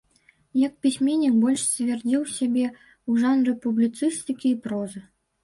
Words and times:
Як 0.67 0.73
пісьменнік 0.85 1.35
больш 1.43 1.59
сцвердзіў 1.65 2.21
сябе 2.37 2.65
ў 2.69 3.11
жанры 3.27 3.53
публіцыстыкі 3.67 4.47
і 4.55 4.57
прозы. 4.67 4.99